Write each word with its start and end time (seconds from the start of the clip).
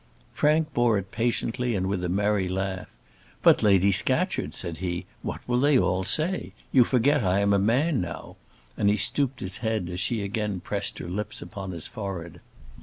Frank 0.31 0.73
bore 0.73 0.97
it 0.97 1.11
patiently 1.11 1.75
and 1.75 1.85
with 1.85 2.03
a 2.03 2.09
merry 2.09 2.49
laugh. 2.49 2.89
"But, 3.43 3.61
Lady 3.61 3.91
Scatcherd," 3.91 4.55
said 4.55 4.79
he, 4.79 5.05
"what 5.21 5.47
will 5.47 5.59
they 5.59 5.77
all 5.77 6.03
say? 6.03 6.53
you 6.71 6.83
forget 6.83 7.21
I 7.23 7.39
am 7.39 7.53
a 7.53 7.59
man 7.59 8.01
now," 8.01 8.37
and 8.75 8.89
he 8.89 8.97
stooped 8.97 9.41
his 9.41 9.57
head 9.57 9.89
as 9.91 9.99
she 9.99 10.23
again 10.23 10.59
pressed 10.59 10.97
her 10.97 11.07
lips 11.07 11.39
upon 11.39 11.69
his 11.69 11.85
forehead. 11.85 12.41